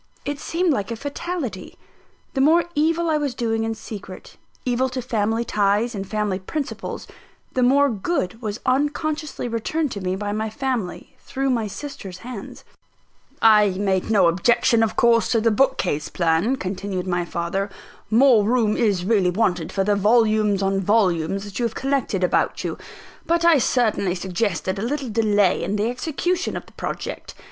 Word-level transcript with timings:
It 0.25 0.39
seemed 0.39 0.73
like 0.73 0.89
a 0.89 0.95
fatality. 0.95 1.75
The 2.33 2.41
more 2.41 2.63
evil 2.73 3.07
I 3.07 3.19
was 3.19 3.35
doing 3.35 3.63
in 3.63 3.75
secret, 3.75 4.35
evil 4.65 4.89
to 4.89 4.99
family 4.99 5.45
ties 5.45 5.93
and 5.93 6.09
family 6.09 6.39
principles, 6.39 7.05
the 7.53 7.61
more 7.61 7.87
good 7.87 8.41
was 8.41 8.59
unconsciously 8.65 9.47
returned 9.47 9.91
to 9.91 10.01
me 10.01 10.15
by 10.15 10.31
my 10.31 10.49
family, 10.49 11.15
through 11.19 11.51
my 11.51 11.67
sister's 11.67 12.17
hands. 12.25 12.63
"I 13.43 13.75
made 13.77 14.09
no 14.09 14.27
objection, 14.27 14.81
of 14.81 14.95
course, 14.95 15.29
to 15.33 15.39
the 15.39 15.51
bookcase 15.51 16.09
plan," 16.09 16.55
continued 16.55 17.05
my 17.05 17.23
father. 17.23 17.69
"More 18.09 18.43
room 18.43 18.75
is 18.75 19.05
really 19.05 19.29
wanted 19.29 19.71
for 19.71 19.83
the 19.83 19.93
volumes 19.95 20.63
on 20.63 20.79
volumes 20.79 21.43
that 21.43 21.59
you 21.59 21.65
have 21.65 21.75
collected 21.75 22.23
about 22.23 22.63
you; 22.63 22.75
but 23.27 23.45
I 23.45 23.59
certainly 23.59 24.15
suggested 24.15 24.79
a 24.79 24.81
little 24.81 25.09
delay 25.09 25.63
in 25.63 25.75
the 25.75 25.91
execution 25.91 26.57
of 26.57 26.65
the 26.65 26.71
project. 26.73 27.35